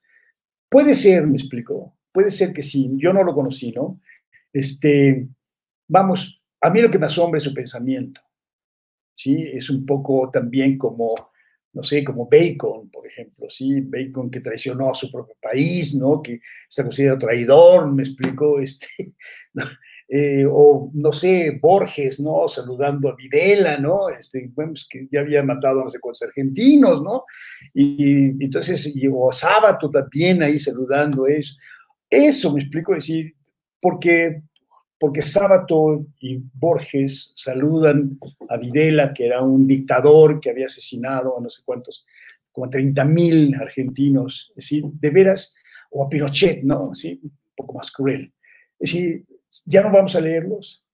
[0.69, 4.01] Puede ser, me explico, puede ser que sí, yo no lo conocí, ¿no?
[4.53, 5.29] Este,
[5.87, 8.21] vamos, a mí lo que me asombra es su pensamiento,
[9.15, 9.51] ¿sí?
[9.53, 11.15] Es un poco también como,
[11.73, 13.81] no sé, como Bacon, por ejemplo, ¿sí?
[13.81, 16.21] Bacon que traicionó a su propio país, ¿no?
[16.21, 19.15] Que está considerado traidor, me explico, este,
[20.07, 22.47] eh, o no sé, Borges, ¿no?
[22.47, 24.11] Saludando a Videla, ¿no?
[24.11, 27.25] Este, bueno, pues, que ya había matado a no sé cuántos argentinos, ¿no?
[27.73, 31.55] Y, entonces, y, o Sábato también ahí saludando eso.
[32.11, 33.35] Eso me explico decir,
[33.81, 34.43] porque,
[34.99, 38.19] porque Sábato y Borges saludan
[38.51, 42.05] a Videla, que era un dictador que había asesinado a no sé cuántos,
[42.53, 45.55] como 30 mil argentinos, es de veras,
[45.91, 46.95] o a Pinochet, ¿no?
[46.95, 47.19] ¿Sí?
[47.23, 48.33] Un poco más cruel.
[48.79, 48.93] Es
[49.65, 50.85] ya no vamos a leerlos,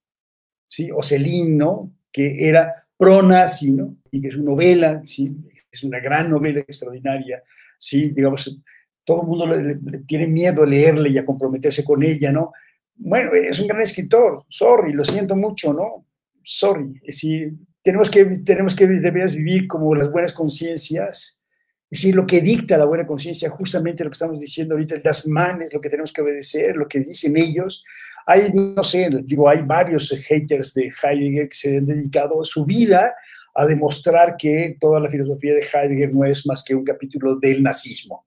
[0.67, 0.89] ¿sí?
[0.91, 0.99] O
[1.47, 1.91] ¿no?
[2.11, 3.97] Que era pro-nazi, ¿no?
[4.11, 5.31] Y que su novela, ¿sí?
[5.71, 7.41] Es una gran novela extraordinaria,
[7.77, 8.09] ¿sí?
[8.09, 8.59] Digamos,
[9.03, 12.51] todo el mundo tiene miedo a leerla y a comprometerse con ella, ¿no?
[12.95, 16.05] Bueno, es un gran escritor, sorry, lo siento mucho, ¿no?
[16.43, 21.41] Sorry, es decir, tenemos que, tenemos que deberías vivir como las buenas conciencias,
[21.89, 25.27] es decir, lo que dicta la buena conciencia, justamente lo que estamos diciendo ahorita, las
[25.27, 27.83] manes, lo que tenemos que obedecer, lo que dicen ellos,
[28.25, 33.13] hay, no sé, digo, hay varios haters de Heidegger que se han dedicado su vida
[33.53, 37.61] a demostrar que toda la filosofía de Heidegger no es más que un capítulo del
[37.61, 38.25] nazismo.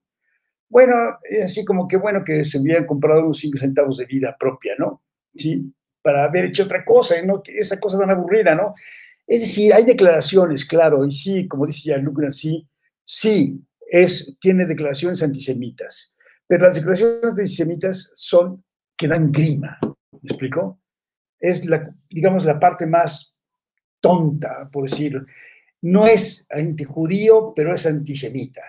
[0.69, 4.37] Bueno, es así como que bueno que se hubieran comprado unos cinco centavos de vida
[4.39, 5.03] propia, ¿no?
[5.35, 7.43] Sí, para haber hecho otra cosa, ¿no?
[7.47, 8.75] Esa cosa tan aburrida, ¿no?
[9.27, 12.69] Es decir, hay declaraciones, claro, y sí, como dice Jean-Luc Nancy,
[13.05, 13.59] sí,
[13.91, 18.63] es, tiene declaraciones antisemitas, pero las declaraciones antisemitas son
[18.97, 19.79] que dan grima.
[19.83, 20.81] ¿Me explico?
[21.39, 23.37] Es, la, digamos, la parte más
[24.01, 25.25] tonta, por decirlo.
[25.83, 28.63] No es antijudío, pero es antisemita.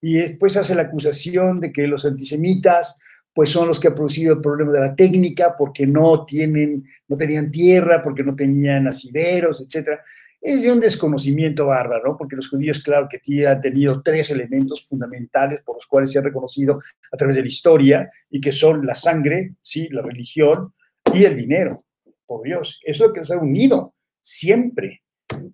[0.00, 2.98] Y después hace la acusación de que los antisemitas
[3.34, 7.16] pues son los que han producido el problema de la técnica porque no tienen, no
[7.16, 10.02] tenían tierra, porque no tenían asideros, etcétera
[10.40, 15.62] es de un desconocimiento bárbaro, porque los judíos, claro que han tenido tres elementos fundamentales
[15.62, 16.78] por los cuales se ha reconocido
[17.12, 19.88] a través de la historia y que son la sangre, ¿sí?
[19.90, 20.72] la religión
[21.12, 21.84] y el dinero,
[22.26, 22.80] por Dios.
[22.84, 25.02] Eso es lo que los ha unido siempre.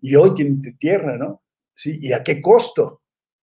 [0.03, 1.43] Y hoy tienen tierra, ¿no?
[1.75, 1.99] ¿Sí?
[2.01, 3.03] ¿Y a qué costo?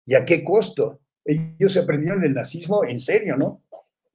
[0.05, 1.01] ¿Y a qué costo?
[1.25, 3.63] Ellos aprendieron el nazismo en serio, ¿no?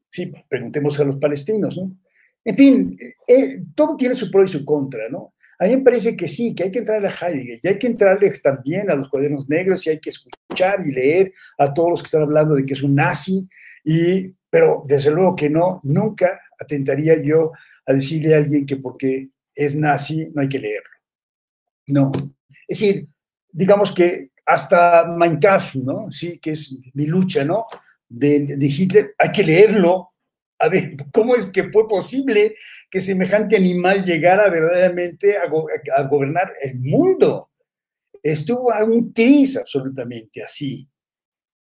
[0.09, 1.97] Sí, preguntemos a los palestinos, ¿no?
[2.45, 2.97] En fin,
[3.27, 5.35] eh, todo tiene su pro y su contra, ¿no?
[5.61, 7.87] A mí me parece que sí, que hay que entrar a Heidegger y hay que
[7.87, 12.03] entrarle también a los cuadernos negros y hay que escuchar y leer a todos los
[12.03, 13.47] que están hablando de que es un nazi,
[13.85, 17.53] y, pero desde luego que no, nunca atentaría yo
[17.85, 20.91] a decirle a alguien que porque es nazi no hay que leerlo.
[21.89, 22.11] No.
[22.67, 23.07] Es decir,
[23.53, 26.11] digamos que hasta Mein Kampf, ¿no?
[26.11, 27.67] Sí, que es mi lucha, ¿no?
[28.09, 30.15] De, de Hitler, hay que leerlo,
[30.61, 32.55] a ver, ¿cómo es que fue posible
[32.91, 35.47] que semejante animal llegara verdaderamente a,
[36.03, 37.51] gobernar el mundo?
[38.23, 40.87] Estuvo a un tris absolutamente así.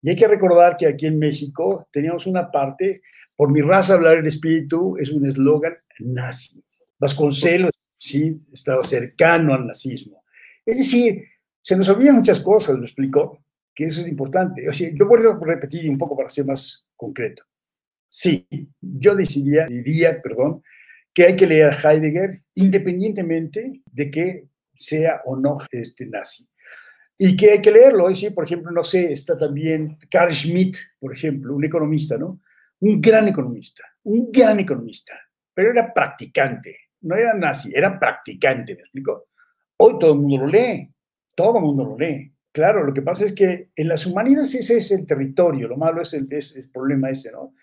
[0.01, 3.01] Y hay que recordar que aquí en México teníamos una parte,
[3.37, 6.61] por mi raza hablar el espíritu es un eslogan nazi.
[6.99, 10.23] Vasconcelos, sí, estaba cercano al nazismo.
[10.65, 11.23] Es decir,
[11.61, 13.39] se nos olvidan muchas cosas, lo explicó,
[13.73, 14.67] que eso es importante.
[14.67, 17.48] O sea, yo voy a repetir un poco para ser más concreto.
[18.09, 18.47] Sí,
[18.81, 20.63] yo decidiría, diría, perdón,
[21.13, 26.47] que hay que leer Heidegger independientemente de que sea o no este nazi.
[27.17, 28.29] Y que hay que leerlo, ¿sí?
[28.29, 32.39] por ejemplo, no sé, está también Carl Schmitt, por ejemplo, un economista, ¿no?
[32.79, 35.19] Un gran economista, un gran economista,
[35.53, 39.27] pero era practicante, no era nazi, era practicante, ¿me explico?
[39.77, 40.89] Hoy todo el mundo lo lee,
[41.35, 42.33] todo el mundo lo lee.
[42.53, 46.01] Claro, lo que pasa es que en las humanidades ese es el territorio, lo malo
[46.01, 47.53] es el, es el problema ese, ¿no?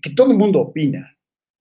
[0.00, 1.16] Que todo el mundo opina.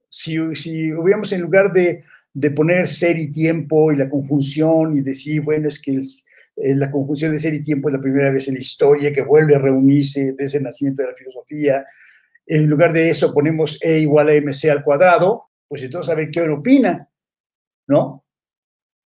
[0.07, 5.01] Si, si hubiéramos en lugar de, de, poner ser y tiempo y la conjunción y
[5.01, 5.99] decir, bueno, es que
[6.55, 9.55] la conjunción de ser y tiempo es la primera vez en la historia que vuelve
[9.55, 11.85] a reunirse desde el nacimiento de la filosofía,
[12.49, 16.31] en lugar de eso ponemos E igual a MC al cuadrado, pues entonces a ver
[16.31, 17.07] qué opina,
[17.87, 18.25] ¿no?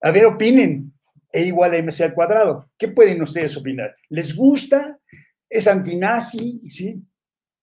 [0.01, 0.93] A ver, opinen.
[1.31, 2.69] E igual a MC al cuadrado.
[2.77, 3.95] ¿Qué pueden ustedes opinar?
[4.09, 4.97] ¿Les gusta?
[5.49, 6.61] ¿Es antinazi?
[6.69, 7.03] ¿Sí?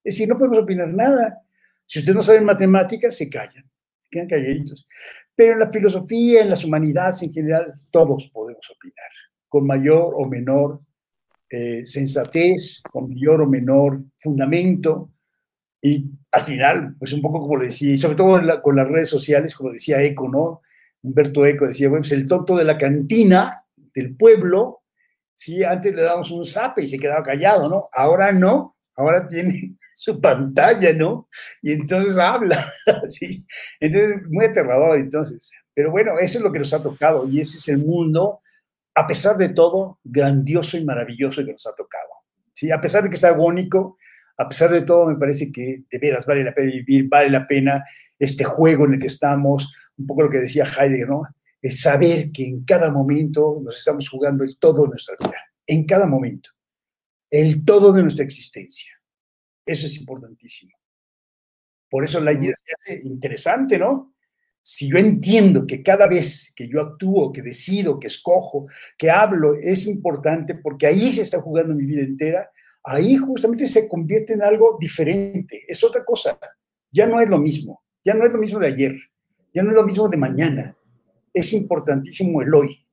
[0.03, 1.41] Es decir, no podemos opinar nada.
[1.91, 3.69] Si ustedes no saben matemáticas, se callan,
[4.09, 4.87] quedan calladitos.
[5.35, 9.09] Pero en la filosofía, en las humanidades en general, todos podemos opinar,
[9.49, 10.79] con mayor o menor
[11.49, 15.11] eh, sensatez, con mayor o menor fundamento.
[15.81, 19.09] Y al final, pues un poco como le decía, y sobre todo con las redes
[19.09, 20.61] sociales, como decía Eco, ¿no?
[21.01, 24.83] Humberto Eco decía, bueno, pues el tonto de la cantina, del pueblo,
[25.35, 27.89] sí, antes le dábamos un zape y se quedaba callado, ¿no?
[27.91, 31.29] Ahora no, ahora tiene su pantalla, ¿no?
[31.61, 32.71] Y entonces habla,
[33.09, 33.45] ¿sí?
[33.79, 35.51] Entonces, muy aterrador entonces.
[35.73, 38.41] Pero bueno, eso es lo que nos ha tocado y ese es el mundo,
[38.95, 42.09] a pesar de todo, grandioso y maravilloso que nos ha tocado.
[42.53, 42.71] ¿sí?
[42.71, 43.97] A pesar de que es agónico,
[44.37, 47.47] a pesar de todo, me parece que de veras vale la pena vivir, vale la
[47.47, 47.83] pena
[48.17, 51.23] este juego en el que estamos, un poco lo que decía Heidegger, ¿no?
[51.61, 55.85] Es saber que en cada momento nos estamos jugando el todo de nuestra vida, en
[55.85, 56.49] cada momento,
[57.29, 58.91] el todo de nuestra existencia.
[59.65, 60.71] Eso es importantísimo.
[61.89, 64.15] Por eso la vida se hace interesante, ¿no?
[64.63, 69.55] Si yo entiendo que cada vez que yo actúo, que decido, que escojo, que hablo,
[69.55, 72.49] es importante porque ahí se está jugando mi vida entera,
[72.83, 76.39] ahí justamente se convierte en algo diferente, es otra cosa.
[76.91, 78.95] Ya no es lo mismo, ya no es lo mismo de ayer,
[79.53, 80.77] ya no es lo mismo de mañana.
[81.33, 82.85] Es importantísimo el hoy.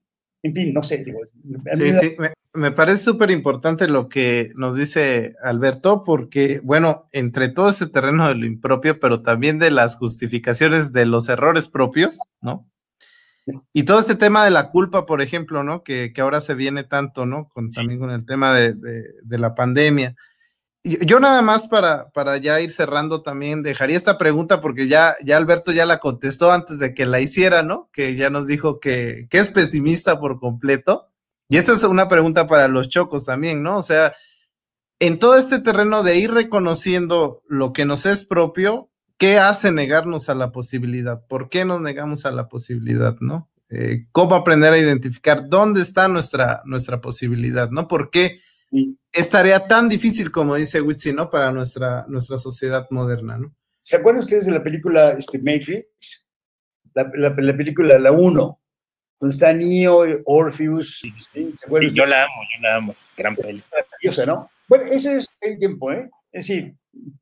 [0.43, 1.05] En fin, no sé.
[1.05, 2.33] sí, sí, me
[2.71, 8.35] parece súper importante lo que nos dice Alberto, porque, bueno, entre todo este terreno de
[8.35, 12.67] lo impropio, pero también de las justificaciones de los errores propios, ¿no?
[13.73, 15.83] Y todo este tema de la culpa, por ejemplo, ¿no?
[15.83, 17.49] Que, ahora se viene tanto, ¿no?
[17.49, 20.15] Con, también con el tema de, de, la pandemia.
[20.85, 25.37] Yo nada más para, para ya ir cerrando también, dejaría esta pregunta porque ya, ya
[25.37, 27.89] Alberto ya la contestó antes de que la hiciera, ¿no?
[27.93, 31.08] Que ya nos dijo que, que es pesimista por completo.
[31.49, 33.79] Y esta es una pregunta para los chocos también, ¿no?
[33.79, 34.15] O sea,
[34.99, 40.29] en todo este terreno de ir reconociendo lo que nos es propio, ¿qué hace negarnos
[40.29, 41.27] a la posibilidad?
[41.27, 43.51] ¿Por qué nos negamos a la posibilidad, no?
[43.71, 47.89] Eh, ¿Cómo aprender a identificar dónde está nuestra, nuestra posibilidad, no?
[47.89, 48.41] ¿Por qué
[49.13, 51.31] es tarea tan difícil, como dice Witsi, ¿no?
[51.31, 53.55] Para nuestra, nuestra sociedad moderna, ¿no?
[53.81, 56.29] ¿Se acuerdan ustedes de la película este, Matrix?
[56.93, 58.61] La, la, la película La 1,
[59.21, 61.01] donde está Neo, Orpheus.
[61.01, 61.53] Sí,
[61.93, 63.85] yo la amo, yo la amo, gran película.
[64.27, 64.51] ¿no?
[64.69, 66.09] Bueno, eso es el tiempo, ¿eh?
[66.31, 66.75] Es decir,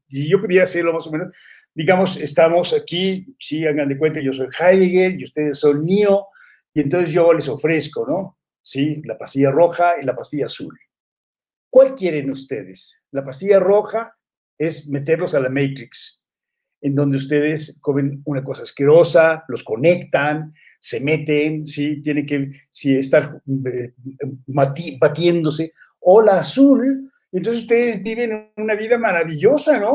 [0.09, 1.35] si yo pudiera hacerlo más o menos,
[1.75, 6.29] digamos, estamos aquí, sí, hagan de cuenta, yo soy Heidegger y ustedes son Neo,
[6.75, 8.39] y entonces yo les ofrezco, ¿no?
[8.63, 10.77] Sí, la pastilla roja y la pastilla azul.
[11.71, 13.05] ¿Cuál quieren ustedes?
[13.13, 14.17] La pastilla roja
[14.59, 16.25] es meterlos a la Matrix,
[16.81, 22.01] en donde ustedes comen una cosa asquerosa, los conectan, se meten, ¿sí?
[22.03, 22.51] Tienen que
[22.99, 23.93] estar eh,
[24.99, 29.95] batiéndose, o la azul, entonces ustedes viven una vida maravillosa, ¿no?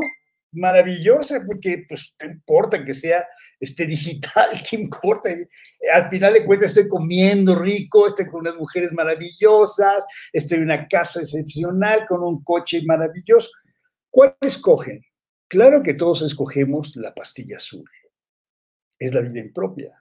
[0.54, 3.26] maravillosa, porque pues no importa que sea
[3.60, 5.30] este, digital, ¿qué importa?
[5.94, 10.88] Al final de cuentas estoy comiendo rico, estoy con unas mujeres maravillosas, estoy en una
[10.88, 13.50] casa excepcional, con un coche maravilloso.
[14.10, 15.02] ¿Cuál escogen?
[15.48, 17.90] Claro que todos escogemos la pastilla azul.
[19.00, 20.01] Es la vida impropia.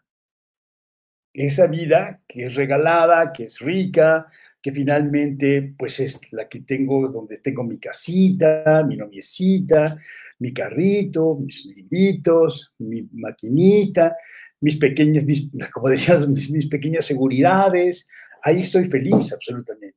[1.33, 4.27] Esa vida que es regalada, que es rica,
[4.62, 9.97] que finalmente pues es la que tengo, donde tengo mi casita, mi noviecita,
[10.40, 14.16] mi carrito, mis libritos, mi maquinita,
[14.61, 15.25] mis pequeñas,
[15.73, 18.09] como decías, mis, pequeñas seguridades.
[18.43, 19.97] Ahí estoy feliz absolutamente.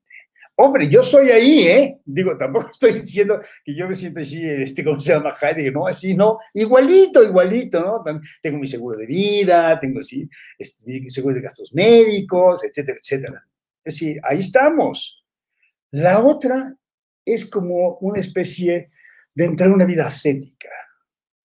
[0.56, 2.00] Hombre, yo estoy ahí, ¿eh?
[2.06, 5.34] Digo, tampoco estoy diciendo que yo me siento así, este, ¿cómo se llama?
[5.42, 8.04] Heidegger, no, así, no, igualito, igualito, ¿no?
[8.42, 13.42] Tengo mi seguro de vida, tengo así, este, mi seguro de gastos médicos, etcétera, etcétera.
[13.84, 15.24] Es decir, ahí estamos.
[15.92, 16.76] La otra
[17.26, 18.92] es como una especie
[19.34, 20.70] de entrar en una vida ascética,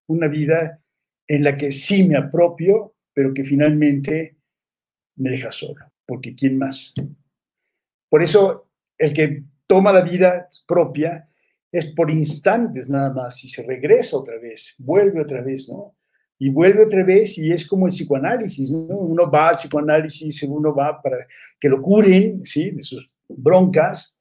[0.06, 0.82] una vida
[1.26, 4.36] en la que sí me apropio, pero que finalmente
[5.16, 6.92] me deja solo, porque ¿quién más?
[8.08, 8.67] Por eso
[8.98, 11.28] el que toma la vida propia
[11.70, 15.94] es por instantes nada más y se regresa otra vez, vuelve otra vez, ¿no?
[16.38, 18.96] Y vuelve otra vez y es como el psicoanálisis, ¿no?
[18.96, 21.26] Uno va al psicoanálisis, uno va para
[21.60, 22.70] que lo curen, ¿sí?
[22.70, 24.18] De sus broncas,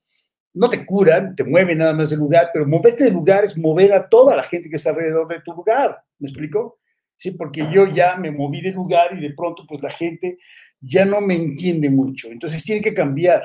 [0.53, 3.93] no te curan, te mueven nada más del lugar, pero moverte del lugar es mover
[3.93, 6.03] a toda la gente que está alrededor de tu lugar.
[6.19, 6.79] ¿Me explico?
[7.15, 10.37] Sí, porque yo ya me moví del lugar y de pronto pues la gente
[10.79, 12.29] ya no me entiende mucho.
[12.29, 13.43] Entonces tiene que cambiar.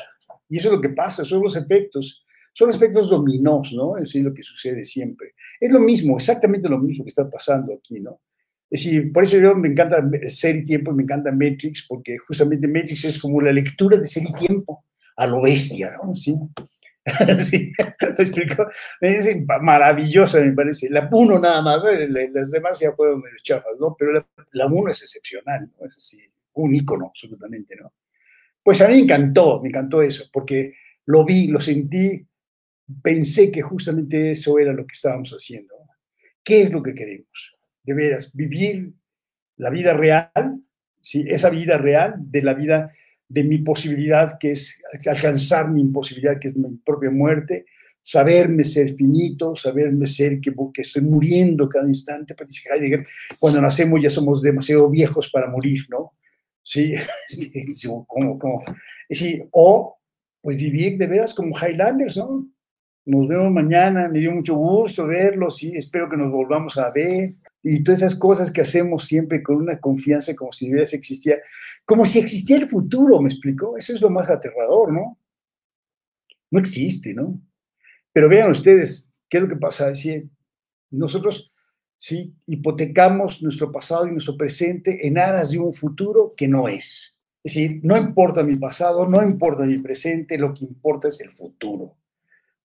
[0.52, 2.26] Y eso es lo que pasa, son los efectos.
[2.52, 3.96] Son los efectos dominós, ¿no?
[3.96, 5.32] Es lo que sucede siempre.
[5.58, 8.20] Es lo mismo, exactamente lo mismo que está pasando aquí, ¿no?
[8.68, 12.68] Es decir, por eso yo me encanta Ser y Tiempo, me encanta Matrix, porque justamente
[12.68, 14.84] Matrix es como la lectura de Ser y Tiempo,
[15.16, 16.14] a lo bestia, ¿no?
[16.14, 16.36] Sí.
[17.38, 17.72] sí,
[18.14, 18.66] ¿te explico?
[19.00, 20.90] Es maravillosa, me parece.
[20.90, 23.96] La 1 nada más, las demás ya fueron medio chafas, ¿no?
[23.98, 25.86] Pero la 1 es excepcional, ¿no?
[25.86, 26.18] Es así,
[26.52, 27.90] un ícono, absolutamente, ¿no?
[28.62, 30.74] Pues a mí me encantó, me encantó eso, porque
[31.06, 32.24] lo vi, lo sentí,
[33.02, 35.74] pensé que justamente eso era lo que estábamos haciendo.
[36.44, 37.56] ¿Qué es lo que queremos?
[37.82, 38.92] De veras, vivir
[39.56, 40.60] la vida real,
[41.00, 41.24] ¿sí?
[41.28, 42.92] esa vida real de la vida
[43.28, 47.64] de mi posibilidad, que es alcanzar mi imposibilidad, que es mi propia muerte,
[48.02, 53.06] saberme ser finito, saberme ser que, estoy muriendo cada instante, pero dice Heidegger,
[53.38, 56.12] cuando nacemos ya somos demasiado viejos para morir, ¿no?
[56.62, 56.92] Sí,
[58.06, 58.64] como, como,
[59.10, 59.98] sí, o
[60.40, 62.48] pues vivir de veras como Highlanders, ¿no?
[63.04, 67.34] Nos vemos mañana, me dio mucho gusto verlos, sí, espero que nos volvamos a ver,
[67.62, 71.36] y todas esas cosas que hacemos siempre con una confianza como si de existía,
[71.84, 73.76] como si existiera el futuro, ¿me explico?
[73.76, 75.18] Eso es lo más aterrador, ¿no?
[76.50, 77.40] No existe, ¿no?
[78.12, 79.94] Pero vean ustedes, ¿qué es lo que pasa?
[79.94, 80.28] Si
[80.90, 81.51] nosotros
[82.02, 87.16] sí hipotecamos nuestro pasado y nuestro presente en aras de un futuro que no es.
[87.44, 91.30] Es decir, no importa mi pasado, no importa mi presente, lo que importa es el
[91.30, 91.96] futuro.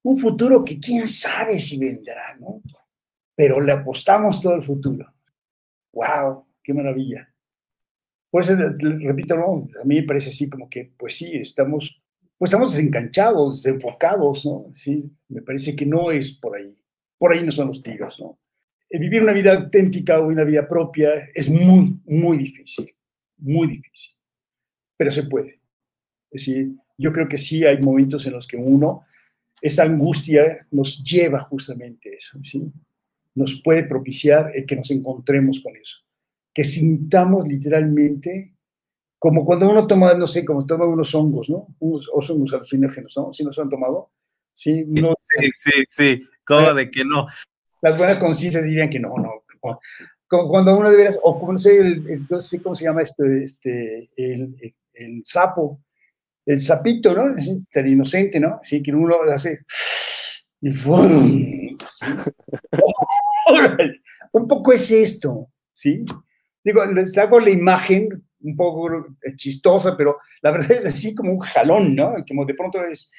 [0.01, 2.63] Un futuro que quién sabe si vendrá, ¿no?
[3.35, 5.13] pero le apostamos todo el futuro.
[5.93, 6.47] ¡Wow!
[6.63, 7.31] ¡Qué maravilla!
[8.31, 12.01] Por eso, repito, a mí me parece así como que, pues sí, estamos,
[12.39, 14.71] pues estamos desencanchados, desenfocados, ¿no?
[14.73, 16.75] Sí, me parece que no es por ahí.
[17.19, 18.39] Por ahí no son los tiros, ¿no?
[18.89, 22.93] Vivir una vida auténtica o una vida propia es muy, muy difícil,
[23.37, 24.13] muy difícil,
[24.95, 25.59] pero se puede.
[26.31, 29.05] Es decir, yo creo que sí hay momentos en los que uno,
[29.61, 32.71] esa angustia nos lleva justamente a eso, ¿sí?
[33.37, 35.97] nos puede propiciar el que nos encontremos con eso.
[36.51, 38.55] Que sintamos literalmente,
[39.19, 41.67] como cuando uno toma, no sé, como toma unos hongos, ¿no?
[41.77, 43.31] Unos, hongos alucinógenos, ¿no?
[43.31, 44.09] ¿Sí nos han tomado?
[44.53, 46.23] Sí, no, sí, sí, sí.
[46.43, 47.27] ¿Cómo de que no?
[47.81, 49.43] Las buenas conciencias dirían que no, no.
[50.27, 52.27] Cuando uno de veras, o no sé, el,
[52.61, 53.25] ¿cómo se llama esto?
[53.25, 55.81] Este, el, el, sapo,
[56.45, 57.35] el sapito, ¿no?
[57.35, 58.57] Es tan inocente, ¿no?
[58.61, 59.61] Así que uno hace
[60.59, 60.69] y
[64.31, 66.03] un poco es esto, ¿sí?
[66.63, 68.09] Digo, les hago la imagen
[68.41, 72.13] un poco chistosa, pero la verdad es así como un jalón, ¿no?
[72.27, 73.11] Como de pronto es,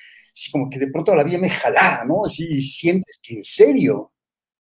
[0.51, 2.25] como que de pronto la vida me jala, ¿no?
[2.25, 4.13] Así sientes que en serio,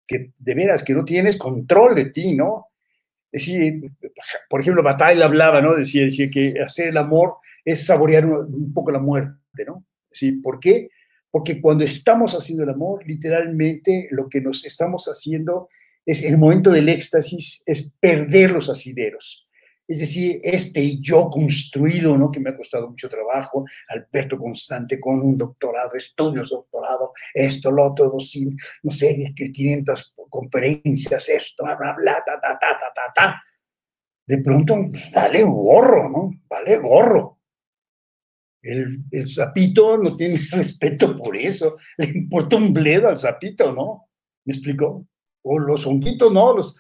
[0.07, 2.66] que de veras, que no tienes control de ti, ¿no?
[3.33, 3.90] Es decir,
[4.49, 5.75] por ejemplo, Bataille hablaba, ¿no?
[5.75, 9.85] Decía, decía que hacer el amor es saborear un, poco la muerte, ¿no?
[10.11, 10.33] ¿Sí?
[10.33, 10.88] ¿Por qué?
[11.37, 15.69] porque cuando estamos haciendo el amor, literalmente lo que nos estamos haciendo
[16.07, 19.46] es el momento del éxtasis, es perder los asideros.
[19.89, 22.31] Es decir, este yo construido, ¿no?
[22.31, 27.93] que me ha costado mucho trabajo, Alberto Constante con un doctorado, estudios doctorado, esto, lo
[27.93, 28.13] otro,
[28.83, 33.43] no sé, que 500 conferencias, esto, bla, bla, bla, ta, ta, ta, ta, ta, ta.
[34.27, 34.75] De pronto,
[35.15, 36.31] vale gorro, ¿no?
[36.49, 37.39] Vale gorro.
[38.61, 44.09] El, el sapito no tiene respeto por eso, le importa un bledo al sapito, ¿no?
[44.45, 45.07] ¿Me explico?
[45.43, 46.57] O los honguitos, ¿no?
[46.57, 46.77] Los,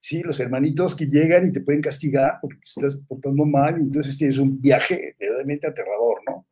[0.00, 3.82] sí, los hermanitos que llegan y te pueden castigar porque te estás portando mal, y
[3.82, 6.46] entonces tienes un viaje verdaderamente aterrador, ¿no?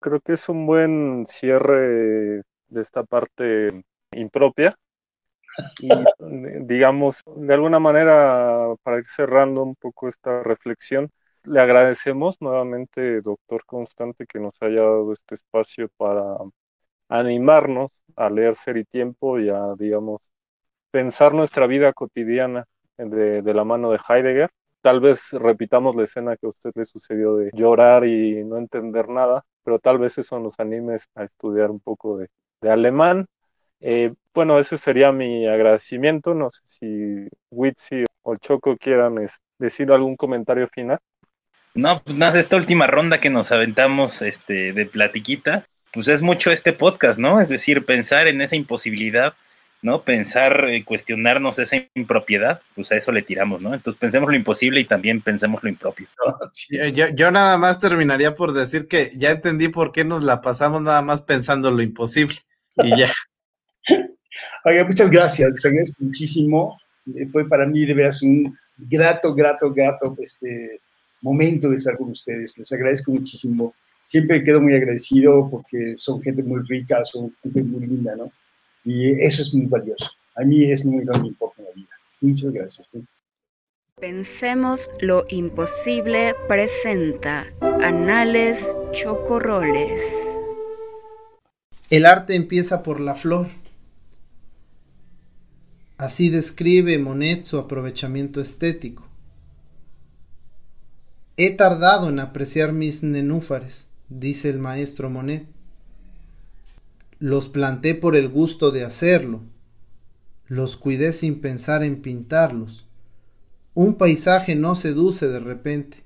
[0.00, 3.82] Creo que es un buen cierre de esta parte
[4.12, 4.74] impropia.
[5.80, 5.88] Y
[6.66, 11.10] digamos, de alguna manera, para ir cerrando un poco esta reflexión,
[11.44, 16.36] le agradecemos nuevamente, doctor Constante, que nos haya dado este espacio para
[17.08, 20.20] animarnos a leer Ser y Tiempo y a, digamos,
[20.90, 22.66] pensar nuestra vida cotidiana
[22.96, 24.50] de, la mano de Heidegger.
[24.80, 29.08] Tal vez repitamos la escena que a usted le sucedió de llorar y no entender
[29.08, 32.28] nada, pero tal vez eso nos anime a estudiar un poco de,
[32.70, 33.26] alemán.
[33.80, 36.34] Eh, bueno, ese sería mi agradecimiento.
[36.34, 39.26] No sé si Witsi o Choco quieran
[39.58, 40.98] decir algún comentario final.
[41.74, 46.52] No, pues nada, esta última ronda que nos aventamos este, de platiquita, pues es mucho
[46.52, 47.40] este podcast, ¿no?
[47.40, 49.34] Es decir, pensar en esa imposibilidad,
[49.84, 50.02] ¿no?
[50.02, 53.74] Pensar, eh, cuestionarnos esa impropiedad, pues a eso le tiramos, ¿no?
[53.74, 56.08] Entonces pensemos lo imposible y también pensemos lo impropio.
[56.94, 60.80] Yo, yo nada más terminaría por decir que ya entendí por qué nos la pasamos
[60.80, 62.34] nada más pensando lo imposible
[62.78, 63.12] y ya.
[64.64, 66.74] Oiga, muchas gracias, les agradezco muchísimo.
[67.14, 70.80] Eh, fue para mí de veras un grato, grato, grato este,
[71.20, 72.56] momento de estar con ustedes.
[72.56, 73.74] Les agradezco muchísimo.
[74.00, 78.32] Siempre quedo muy agradecido porque son gente muy rica, son gente muy linda, ¿no?
[78.84, 80.10] Y eso es muy valioso.
[80.36, 81.88] A mí es lo único que me importa en la vida.
[82.20, 82.90] Muchas gracias.
[84.00, 90.00] Pensemos lo imposible presenta Anales Chocorroles.
[91.90, 93.48] El arte empieza por la flor.
[95.96, 99.08] Así describe Monet su aprovechamiento estético.
[101.36, 105.53] He tardado en apreciar mis nenúfares, dice el maestro Monet.
[107.24, 109.40] Los planté por el gusto de hacerlo.
[110.46, 112.86] Los cuidé sin pensar en pintarlos.
[113.72, 116.04] Un paisaje no seduce de repente,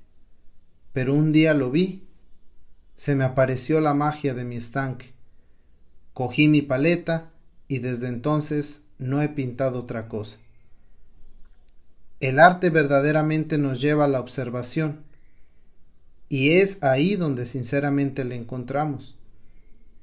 [0.93, 2.07] pero un día lo vi.
[2.95, 5.11] Se me apareció la magia de mi estanque.
[6.13, 7.33] Cogí mi paleta
[7.67, 10.39] y desde entonces no he pintado otra cosa.
[12.21, 15.03] El arte verdaderamente nos lleva a la observación
[16.29, 19.18] y es ahí donde sinceramente le encontramos,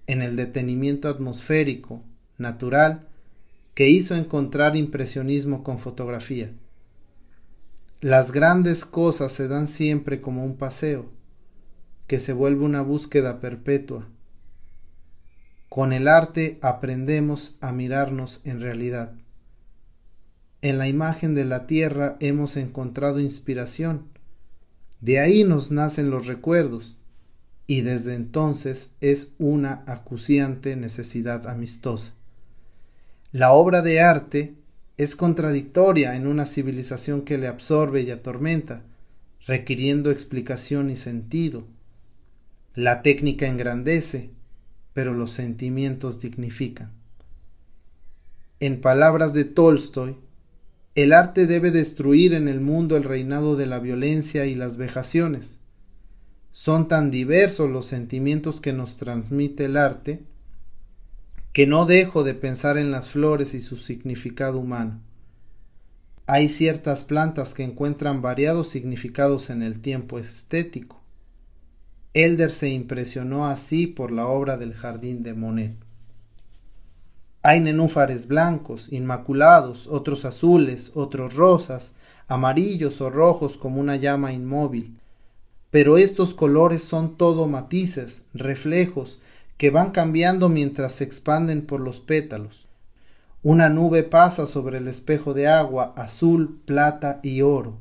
[0.06, 2.02] en el detenimiento atmosférico,
[2.38, 3.08] natural,
[3.74, 6.52] que hizo encontrar impresionismo con fotografía.
[8.00, 11.10] Las grandes cosas se dan siempre como un paseo,
[12.06, 14.08] que se vuelve una búsqueda perpetua.
[15.68, 19.14] Con el arte aprendemos a mirarnos en realidad.
[20.62, 24.16] En la imagen de la tierra hemos encontrado inspiración
[25.00, 26.96] de ahí nos nacen los recuerdos
[27.66, 32.12] y desde entonces es una acuciante necesidad amistosa.
[33.32, 34.54] La obra de arte
[34.96, 38.82] es contradictoria en una civilización que le absorbe y atormenta,
[39.46, 41.66] requiriendo explicación y sentido.
[42.74, 44.30] La técnica engrandece,
[44.94, 46.92] pero los sentimientos dignifican.
[48.58, 50.16] En palabras de Tolstoy,
[50.94, 55.58] el arte debe destruir en el mundo el reinado de la violencia y las vejaciones.
[56.58, 60.24] Son tan diversos los sentimientos que nos transmite el arte
[61.52, 65.02] que no dejo de pensar en las flores y su significado humano.
[66.26, 71.02] Hay ciertas plantas que encuentran variados significados en el tiempo estético.
[72.14, 75.76] Elder se impresionó así por la obra del jardín de Monet.
[77.42, 81.96] Hay nenúfares blancos, inmaculados, otros azules, otros rosas,
[82.28, 84.96] amarillos o rojos como una llama inmóvil.
[85.76, 89.20] Pero estos colores son todo matices, reflejos,
[89.58, 92.66] que van cambiando mientras se expanden por los pétalos.
[93.42, 97.76] Una nube pasa sobre el espejo de agua azul, plata y oro.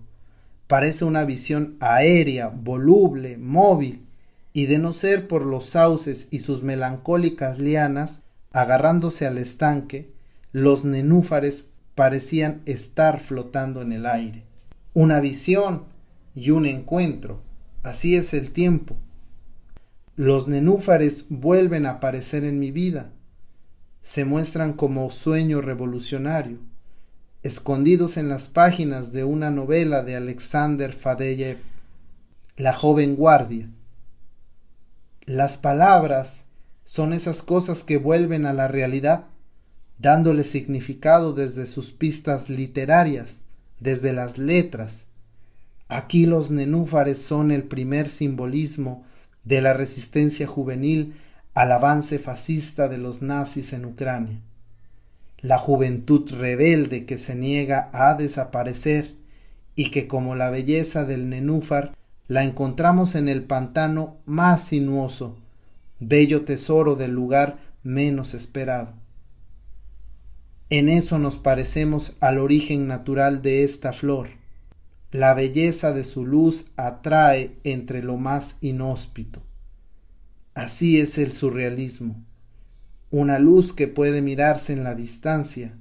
[0.68, 4.06] Parece una visión aérea, voluble, móvil,
[4.52, 10.12] y de no ser por los sauces y sus melancólicas lianas, agarrándose al estanque,
[10.52, 14.44] los nenúfares parecían estar flotando en el aire.
[14.94, 15.86] Una visión
[16.36, 17.40] y un encuentro.
[17.86, 18.98] Así es el tiempo.
[20.16, 23.12] Los nenúfares vuelven a aparecer en mi vida.
[24.02, 26.58] Se muestran como sueño revolucionario,
[27.44, 31.60] escondidos en las páginas de una novela de Alexander Fadeyev,
[32.58, 33.70] La joven guardia.
[35.28, 36.46] Las palabras
[36.86, 39.26] son esas cosas que vuelven a la realidad,
[40.00, 43.42] dándole significado desde sus pistas literarias,
[43.80, 45.06] desde las letras.
[45.88, 49.04] Aquí los nenúfares son el primer simbolismo
[49.44, 51.16] de la resistencia juvenil
[51.54, 54.42] al avance fascista de los nazis en Ucrania.
[55.40, 59.14] La juventud rebelde que se niega a desaparecer
[59.76, 61.96] y que como la belleza del nenúfar
[62.28, 65.38] la encontramos en el pantano más sinuoso,
[66.00, 68.94] bello tesoro del lugar menos esperado.
[70.72, 74.30] En eso nos parecemos al origen natural de esta flor.
[75.16, 79.42] La belleza de su luz atrae entre lo más inhóspito.
[80.56, 82.22] Así es el surrealismo,
[83.12, 85.78] una luz que puede mirarse en la distancia,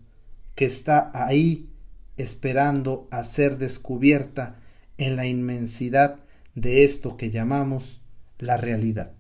[0.55, 1.69] que está ahí
[2.17, 4.61] esperando a ser descubierta
[4.99, 6.21] en la inmensidad
[6.55, 8.03] de esto que llamamos
[8.39, 9.15] la realidad.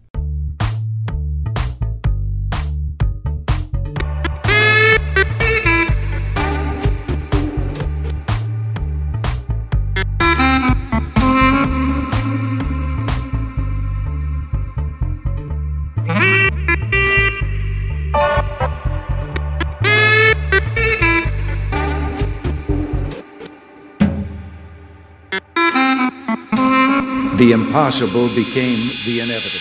[27.75, 29.59] Became the inevitable.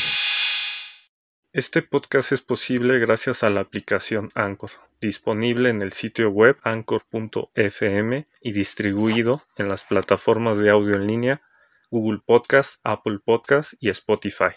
[1.52, 4.70] Este podcast es posible gracias a la aplicación Anchor,
[5.02, 11.42] disponible en el sitio web anchor.fm y distribuido en las plataformas de audio en línea
[11.90, 14.54] Google Podcast, Apple Podcast y Spotify.